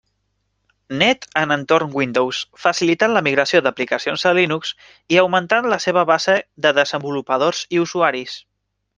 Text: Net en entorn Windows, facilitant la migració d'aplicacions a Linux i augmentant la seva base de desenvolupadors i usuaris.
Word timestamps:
Net 0.99 1.25
en 1.41 1.51
entorn 1.55 1.91
Windows, 1.97 2.37
facilitant 2.63 3.13
la 3.17 3.21
migració 3.27 3.61
d'aplicacions 3.67 4.23
a 4.29 4.31
Linux 4.37 4.71
i 5.15 5.19
augmentant 5.25 5.67
la 5.73 5.79
seva 5.85 6.05
base 6.13 6.35
de 6.67 6.71
desenvolupadors 6.79 7.61
i 7.77 7.83
usuaris. 7.83 8.35